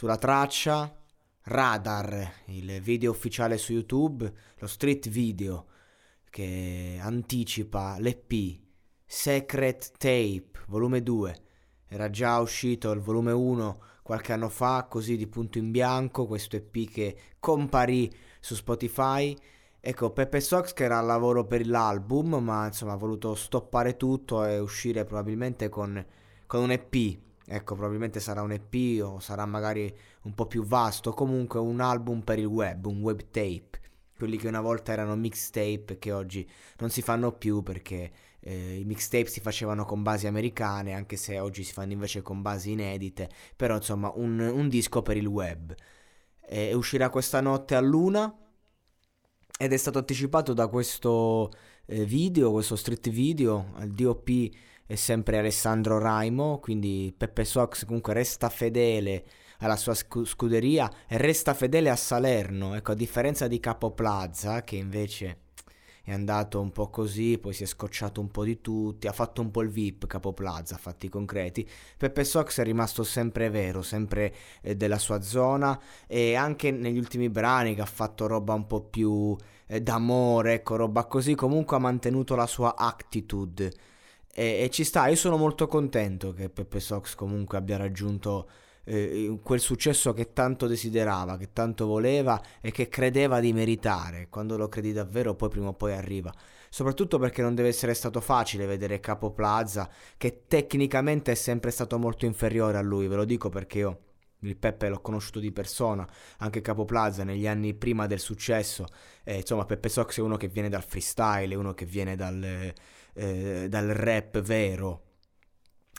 [0.00, 0.96] sulla traccia
[1.42, 5.66] Radar, il video ufficiale su YouTube, lo street video
[6.30, 8.60] che anticipa l'EP
[9.04, 11.42] Secret Tape, volume 2.
[11.86, 16.56] Era già uscito il volume 1 qualche anno fa, così di punto in bianco, questo
[16.56, 19.36] EP che comparì su Spotify.
[19.80, 24.46] Ecco, Peppe Sox che era al lavoro per l'album, ma insomma ha voluto stoppare tutto
[24.46, 26.02] e uscire probabilmente con,
[26.46, 27.28] con un EP.
[27.52, 32.20] Ecco, probabilmente sarà un EP o sarà magari un po' più vasto, comunque un album
[32.20, 33.80] per il web, un web tape.
[34.16, 38.84] Quelli che una volta erano mixtape che oggi non si fanno più perché eh, i
[38.84, 43.28] mixtape si facevano con basi americane, anche se oggi si fanno invece con basi inedite,
[43.56, 45.74] però insomma un, un disco per il web.
[46.46, 48.32] E uscirà questa notte a luna
[49.58, 51.50] ed è stato anticipato da questo
[51.86, 54.50] eh, video, questo street video, al DOP
[54.90, 59.22] è sempre Alessandro Raimo, quindi Peppe Sox comunque resta fedele
[59.58, 64.64] alla sua scu- scuderia e resta fedele a Salerno, ecco a differenza di Capo Plaza
[64.64, 65.42] che invece
[66.02, 69.40] è andato un po' così, poi si è scocciato un po' di tutti, ha fatto
[69.42, 71.64] un po' il VIP Capo Plaza, fatti concreti.
[71.96, 77.30] Peppe Sox è rimasto sempre vero, sempre eh, della sua zona e anche negli ultimi
[77.30, 79.36] brani che ha fatto roba un po' più
[79.68, 83.72] eh, d'amore, ecco, roba così, comunque ha mantenuto la sua attitude.
[84.32, 88.48] E, e ci sta, io sono molto contento che Peppe Sox comunque abbia raggiunto
[88.84, 94.28] eh, quel successo che tanto desiderava, che tanto voleva e che credeva di meritare.
[94.28, 96.32] Quando lo credi davvero, poi prima o poi arriva.
[96.68, 101.98] Soprattutto perché non deve essere stato facile vedere Capo Plaza, che tecnicamente è sempre stato
[101.98, 103.98] molto inferiore a lui, ve lo dico perché io
[104.40, 106.08] il Peppe l'ho conosciuto di persona,
[106.38, 108.86] anche Capo Plaza negli anni prima del successo.
[109.24, 112.72] Eh, insomma, Peppe Sox è uno che viene dal freestyle, è uno che viene dal,
[113.14, 115.04] eh, dal rap vero,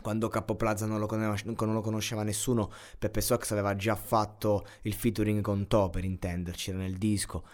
[0.00, 4.66] quando Capo Plaza non lo, conosceva, non lo conosceva nessuno, Peppe Sox aveva già fatto
[4.82, 7.44] il featuring con To per intenderci, era nel disco.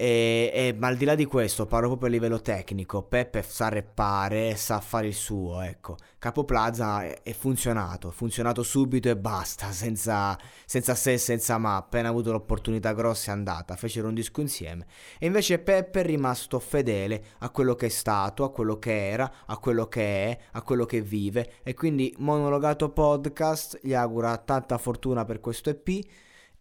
[0.00, 3.02] E, e, ma al di là di questo, parlo proprio a livello tecnico.
[3.02, 5.60] Peppe sa reppare, sa fare il suo.
[5.60, 11.76] Ecco, Capo Plaza è, è funzionato, funzionato subito e basta, senza, senza se, senza ma.
[11.76, 13.76] Appena avuto l'opportunità grossa è andata.
[13.76, 14.86] Fecero un disco insieme.
[15.18, 19.30] E invece Peppe è rimasto fedele a quello che è stato, a quello che era,
[19.44, 21.56] a quello che è, a quello che vive.
[21.62, 26.06] E quindi Monologato Podcast gli augura tanta fortuna per questo EP.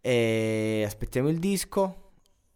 [0.00, 2.06] E aspettiamo il disco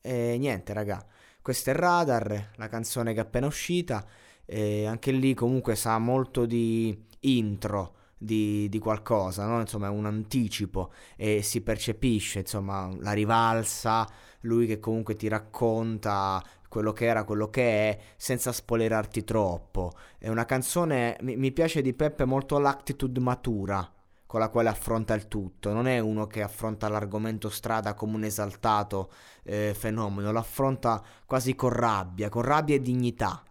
[0.03, 1.05] e niente, raga.
[1.41, 4.05] Questo è Radar, la canzone che è appena uscita.
[4.45, 7.95] E anche lì comunque sa molto di intro.
[8.23, 9.59] Di, di, qualcosa, no?
[9.59, 14.09] insomma è un anticipo e si percepisce insomma la rivalsa,
[14.43, 19.91] lui che comunque ti racconta quello che era, quello che è, senza spoilerarti troppo.
[20.19, 23.93] È una canzone, mi, mi piace di Peppe molto l'attitude matura,
[24.33, 28.25] con la quale affronta il tutto, non è uno che affronta l'argomento strada come un
[28.25, 29.13] esaltato
[29.43, 33.45] eh, fenomeno, lo affronta quasi con rabbia, con rabbia e dignità.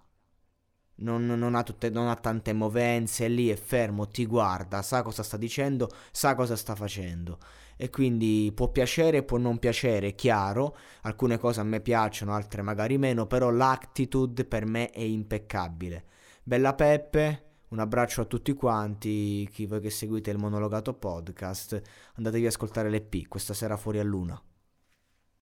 [0.96, 5.04] Non, non, ha tutte, non ha tante movenze, è lì, è fermo, ti guarda, sa
[5.04, 7.38] cosa sta dicendo, sa cosa sta facendo.
[7.78, 10.76] E quindi può piacere, può non piacere, è chiaro.
[11.02, 16.06] Alcune cose a me piacciono, altre magari meno, però l'attitude per me è impeccabile.
[16.42, 21.82] Bella Peppe, un abbraccio a tutti quanti, chi voi che seguite il monologato podcast,
[22.16, 24.42] andatevi ad ascoltare l'EP, questa sera fuori a luna.